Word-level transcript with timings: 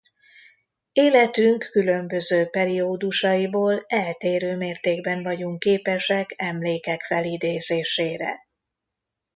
Életünk 0.93 1.67
különböző 1.71 2.45
periódusaiból 2.45 3.83
eltérő 3.87 4.55
mértékben 4.57 5.23
vagyunk 5.23 5.59
képesek 5.59 6.33
emlékek 6.35 7.03
felidézésére. 7.03 8.39